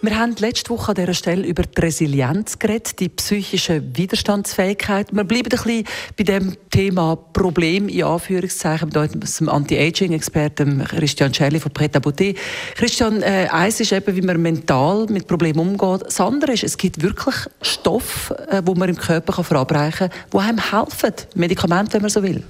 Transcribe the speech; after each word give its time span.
wir 0.00 0.16
haben 0.16 0.36
letzte 0.38 0.70
Woche 0.70 0.90
an 0.90 0.94
dieser 0.94 1.14
Stelle 1.14 1.44
über 1.44 1.64
die 1.64 1.80
Resilienz 1.80 2.60
geredet, 2.60 3.00
die 3.00 3.08
psychische 3.08 3.82
Widerstandsfähigkeit. 3.96 5.08
Wir 5.12 5.24
bleiben 5.24 5.48
ein 5.50 5.50
bisschen 5.50 5.84
bei 6.16 6.22
dem 6.22 6.56
Thema 6.70 7.16
Problem 7.16 7.88
in 7.88 8.04
Anführungszeichen 8.04 8.90
mit 8.92 9.40
dem 9.40 9.48
Anti-Aging-Experten 9.48 10.84
Christian 10.84 11.32
Celli 11.32 11.58
von 11.58 11.72
Preta 11.72 11.98
Beauté. 11.98 12.36
Christian, 12.76 13.22
äh, 13.22 13.48
eins 13.50 13.80
ist 13.80 13.92
eben, 13.92 14.14
wie 14.14 14.22
man 14.22 14.40
mental 14.40 15.06
mit 15.08 15.26
Problemen 15.26 15.58
umgeht. 15.58 16.06
Das 16.06 16.20
andere 16.20 16.52
ist, 16.52 16.62
es 16.62 16.76
gibt 16.76 17.02
wirklich 17.02 17.34
Stoffe, 17.60 18.36
äh, 18.50 18.62
man 18.62 18.88
im 18.88 18.96
Körper 18.96 19.32
kann 19.32 19.44
verabreichen 19.44 20.10
kann, 20.10 20.30
die 20.32 20.38
einem 20.38 20.70
helfen. 20.70 21.14
Medikamente, 21.34 21.94
wenn 21.94 22.02
man 22.02 22.10
so 22.10 22.22
will. 22.22 22.44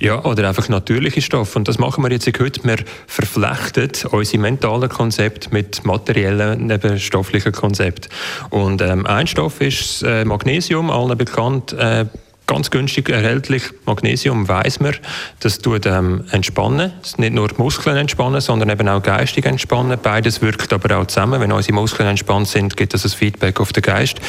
Ja, 0.00 0.24
oder 0.24 0.48
einfach 0.48 0.68
natürliche 0.68 1.22
Stoffe. 1.22 1.56
Und 1.56 1.68
das 1.68 1.78
machen 1.78 2.02
wir 2.02 2.10
jetzt 2.10 2.26
heute. 2.26 2.64
Wir 2.64 2.78
verflechten 3.06 3.90
unsere 4.10 4.42
mentalen 4.42 4.88
Konzepte 4.88 5.50
mit 5.52 5.84
materiellen, 5.84 6.68
eben 6.68 6.98
stofflichen 6.98 7.52
Konzepten. 7.52 8.08
Und 8.50 8.82
ähm, 8.82 9.06
ein 9.06 9.26
Stoff 9.26 9.60
ist 9.60 10.02
äh, 10.02 10.24
Magnesium, 10.24 10.90
allen 10.90 11.16
bekannt. 11.16 11.72
Äh, 11.74 12.06
ganz 12.46 12.70
günstig 12.70 13.08
erhältlich. 13.08 13.62
Magnesium 13.86 14.46
weiß 14.48 14.80
man, 14.80 14.94
das 15.40 15.58
tut 15.58 15.86
ähm, 15.86 16.24
entspannen. 16.30 16.92
Nicht 17.16 17.32
nur 17.32 17.48
die 17.48 17.54
Muskeln 17.56 17.96
entspannen, 17.96 18.40
sondern 18.40 18.68
eben 18.70 18.88
auch 18.88 19.02
geistig 19.02 19.46
entspannen. 19.46 19.98
Beides 20.02 20.42
wirkt 20.42 20.72
aber 20.72 20.98
auch 20.98 21.06
zusammen. 21.06 21.40
Wenn 21.40 21.52
unsere 21.52 21.74
Muskeln 21.74 22.08
entspannt 22.08 22.48
sind, 22.48 22.76
gibt 22.76 22.94
das 22.94 23.04
ein 23.04 23.10
Feedback 23.10 23.60
auf 23.60 23.72
den 23.72 23.82
Geist. 23.82 24.20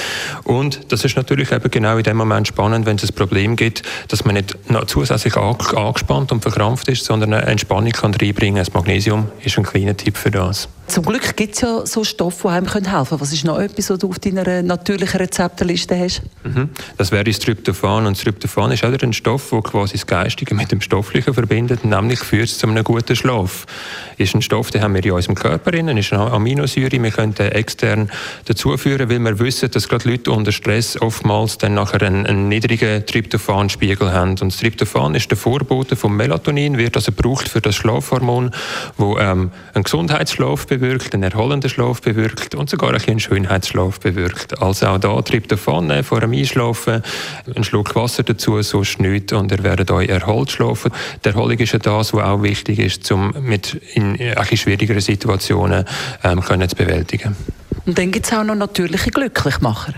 Und 0.44 0.92
das 0.92 1.04
ist 1.04 1.18
natürlich 1.18 1.52
eben 1.52 1.70
genau 1.70 1.98
in 1.98 2.04
dem 2.04 2.18
Moment 2.18 2.48
spannend, 2.48 2.86
wenn 2.86 2.96
es 2.96 3.04
ein 3.04 3.16
Problem 3.16 3.56
gibt, 3.56 3.84
dass 4.08 4.24
man 4.24 4.36
nicht 4.36 4.58
noch 4.70 4.86
zusätzlich 4.86 5.36
angespannt 5.36 6.32
und 6.32 6.42
verkrampft 6.42 6.88
ist, 6.88 7.06
sondern 7.06 7.34
eine 7.34 7.46
Entspannung 7.46 7.92
kann 7.92 8.14
reinbringen. 8.14 8.58
Das 8.58 8.74
Magnesium 8.74 9.30
ist 9.44 9.58
ein 9.58 9.64
kleiner 9.64 9.98
Tipp 9.98 10.18
für 10.18 10.32
das. 10.32 10.70
Zum 10.88 11.04
Glück 11.04 11.36
gibt 11.36 11.56
es 11.56 11.62
ja 11.62 11.86
so 11.86 12.04
Stoffe, 12.04 12.48
die 12.48 12.54
einem 12.54 12.68
helfen 12.68 12.86
können. 12.86 13.22
Was 13.22 13.34
ist 13.34 13.44
noch 13.44 13.60
etwas, 13.60 13.90
was 13.90 13.98
du 14.00 14.10
auf 14.10 14.20
deiner 14.20 14.62
natürlichen 14.62 15.20
Rezepteliste 15.20 15.98
hast? 15.98 16.22
Mhm. 16.44 16.70
Das 16.98 17.12
wäre 17.12 17.24
das 17.24 17.40
Tryptophan. 17.40 18.06
Und 18.06 18.22
Tryptophan 18.22 18.72
ist 18.72 18.84
auch 18.84 18.92
ein 18.92 19.14
Stoff, 19.14 19.50
der 19.50 19.62
quasi 19.62 19.94
das 19.94 20.06
Geistige 20.06 20.54
mit 20.54 20.72
dem 20.72 20.82
Stofflichen 20.82 21.34
verbindet, 21.34 21.86
nämlich 21.86 22.20
führt 22.20 22.50
es 22.50 22.60
zu 22.60 22.68
einem 22.68 22.84
guten 22.84 23.16
Schlaf. 23.16 23.66
Ist 24.18 24.36
ein 24.36 24.42
Stoff, 24.42 24.70
den 24.72 24.84
haben 24.84 24.94
wir 24.94 25.04
in 25.04 25.12
unserem 25.12 25.36
Körper 25.36 25.72
drin, 25.72 25.88
ist 25.98 26.14
eine 26.14 26.32
Aminosäure. 26.32 26.92
Wir 26.92 27.12
können 27.12 27.34
den 27.34 27.52
extern 27.52 28.12
dazuführen, 28.46 29.10
weil 29.10 29.20
wir 29.20 29.40
wissen, 29.40 29.72
dass 29.72 29.90
gerade 29.90 30.10
Leute 30.10 30.32
unter 30.32 30.52
Stress 30.52 31.02
oftmals 31.02 31.58
dann 31.58 31.74
nachher 31.74 32.02
einen, 32.04 32.26
einen 32.26 32.48
niedrigen 32.48 33.06
Tryptophan-Spiegel 33.06 34.12
haben. 34.12 34.32
Und 34.32 34.54
das 34.54 34.58
Tryptophan 34.58 35.16
ist 35.16 35.30
der 35.32 35.38
Vorbote 35.38 35.96
vom 35.96 36.16
Melatonin, 36.16 36.78
wird 36.78 36.96
also 36.96 37.12
gebraucht 37.12 37.50
für 37.50 37.62
das 37.62 37.76
Schlafhormon, 37.76 38.52
wo 38.98 39.18
ähm, 39.18 39.52
einen 39.74 39.84
Gesundheitsschlaf 39.84 40.66
bewirkt, 40.78 41.14
einen 41.14 41.24
erholenden 41.24 41.70
Schlaf 41.70 42.02
bewirkt 42.02 42.56
und 42.56 42.70
sogar 42.70 42.94
ein 42.94 43.02
einen 43.08 43.20
Schönheitsschlaf 43.20 44.00
bewirkt. 44.00 44.62
Also 44.62 44.88
auch 44.88 44.98
da 44.98 45.22
Tryptophan 45.22 46.04
vor 46.04 46.20
dem 46.20 46.34
Einschlafen, 46.34 47.04
einen 47.54 47.64
Schluck 47.64 47.96
Wasser 47.96 48.24
dazu, 48.24 48.62
sonst 48.62 49.00
nichts 49.00 49.34
und 49.34 49.52
ihr 49.52 49.64
werdet 49.64 49.92
euch 49.92 50.10
erholt 50.10 50.52
schlafen. 50.52 50.92
Die 51.24 51.30
Erholung 51.30 51.58
ist 51.58 51.74
ja 51.74 51.80
das, 51.80 52.14
was 52.14 52.24
auch 52.24 52.44
wichtig 52.44 52.80
ist, 52.80 53.12
um 53.12 53.34
mit 53.42 53.74
in 53.94 54.20
ein 54.20 54.58
schwierigeren 54.58 55.02
Situationen 55.02 55.86
ähm, 56.24 56.42
können 56.42 56.68
zu 56.68 56.76
bewältigen. 56.76 57.36
Und 57.86 57.98
dann 57.98 58.12
gibt 58.12 58.26
es 58.26 58.34
auch 58.34 58.44
noch 58.44 58.56
natürliche 58.56 59.12
Glücklichmacher. 59.12 59.94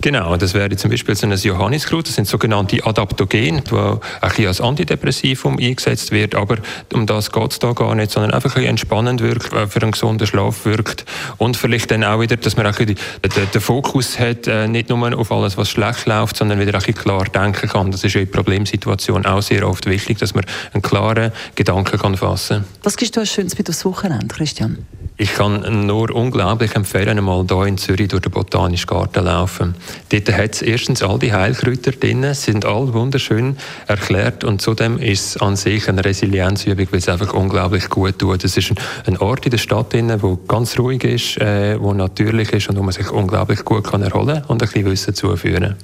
Genau, 0.00 0.36
das 0.36 0.54
wäre 0.54 0.76
zum 0.76 0.92
Beispiel 0.92 1.16
so 1.16 1.26
ein 1.26 1.36
Johanniskraut, 1.36 2.06
das 2.06 2.14
sind 2.14 2.28
sogenannte 2.28 2.86
Adaptogene, 2.86 3.62
die 3.62 3.74
ein 3.74 3.98
bisschen 4.20 4.46
als 4.46 4.60
Antidepressivum 4.60 5.58
eingesetzt 5.58 6.12
wird, 6.12 6.36
aber 6.36 6.58
um 6.92 7.04
das 7.04 7.32
geht 7.32 7.50
es 7.50 7.58
da 7.58 7.72
gar 7.72 7.96
nicht, 7.96 8.12
sondern 8.12 8.30
einfach 8.30 8.54
ein 8.54 8.64
entspannend 8.64 9.20
wirkt, 9.20 9.52
äh, 9.52 9.66
für 9.66 9.82
einen 9.82 9.90
gesunden 9.90 10.24
Schlaf 10.24 10.64
wirkt 10.66 11.04
und 11.38 11.56
vielleicht 11.56 11.90
dann 11.90 12.04
auch 12.04 12.20
wieder, 12.20 12.36
dass 12.36 12.56
man 12.56 12.66
auch 12.66 12.76
den, 12.76 12.94
den 13.24 13.60
Fokus 13.60 14.20
hat, 14.20 14.46
äh, 14.46 14.68
nicht 14.68 14.88
nur 14.88 15.18
auf 15.18 15.32
alles, 15.32 15.56
was 15.56 15.68
schlecht 15.68 16.06
läuft, 16.06 16.36
sondern 16.36 16.60
wieder 16.60 16.74
ein 16.74 16.78
bisschen 16.78 16.94
klar 16.94 17.24
denken 17.24 17.68
kann. 17.68 17.90
Das 17.90 18.04
ist 18.04 18.14
ja 18.14 18.20
in 18.20 18.30
Problemsituationen 18.30 19.26
auch 19.26 19.42
sehr 19.42 19.68
oft 19.68 19.86
wichtig, 19.86 20.18
dass 20.18 20.32
man 20.32 20.44
einen 20.74 20.82
klaren 20.82 21.32
Gedanken 21.56 21.98
kann 21.98 22.16
fassen 22.16 22.58
kann. 22.58 22.66
Was 22.84 22.96
gibst 22.96 23.16
du 23.16 23.20
als 23.20 23.32
Schönes 23.32 23.58
mit 23.58 23.68
aufs 23.68 23.84
Wochenende, 23.84 24.28
Christian? 24.28 24.78
Ich 25.20 25.34
kann 25.34 25.84
nur 25.84 26.14
unglaublich 26.14 26.76
empfehlen, 26.76 27.18
einmal 27.18 27.44
hier 27.48 27.64
in 27.64 27.76
Zürich 27.76 28.06
durch 28.06 28.22
den 28.22 28.30
Botanischen 28.30 28.86
Garten 28.86 29.24
laufen. 29.24 29.74
Dort 30.10 30.32
hat 30.32 30.54
es 30.54 30.62
erstens 30.62 31.02
all 31.02 31.18
die 31.18 31.32
Heilkräuter 31.32 31.90
drin, 31.90 32.34
sind 32.34 32.64
all 32.64 32.94
wunderschön 32.94 33.56
erklärt 33.88 34.44
und 34.44 34.62
zudem 34.62 34.96
ist 34.98 35.26
es 35.26 35.36
an 35.38 35.56
sich 35.56 35.88
eine 35.88 36.04
Resilienzübung, 36.04 36.86
weil 36.92 37.00
es 37.00 37.08
einfach 37.08 37.32
unglaublich 37.34 37.88
gut 37.88 38.20
tut. 38.20 38.44
Es 38.44 38.56
ist 38.56 38.72
ein, 39.06 39.18
Ort 39.18 39.44
in 39.44 39.50
der 39.50 39.58
Stadt 39.58 39.92
drin, 39.92 40.22
wo 40.22 40.36
ganz 40.36 40.78
ruhig 40.78 41.02
ist, 41.02 41.36
äh, 41.38 41.80
wo 41.80 41.92
natürlich 41.92 42.52
ist 42.52 42.68
und 42.68 42.78
wo 42.78 42.84
man 42.84 42.92
sich 42.92 43.10
unglaublich 43.10 43.64
gut 43.64 43.90
kann 43.90 44.02
erholen 44.02 44.44
und 44.46 44.62
ein 44.62 44.68
bisschen 44.68 44.84
Wissen 44.84 45.14
zuführen. 45.16 45.74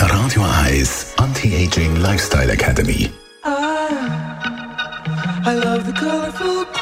Radio 0.00 0.42
1 0.66 1.14
Anti-Aging 1.16 1.96
Lifestyle 1.96 2.52
Academy. 2.52 3.10
I 5.44 5.54
love 5.54 5.86
the 5.86 5.92
colorful. 5.94 6.81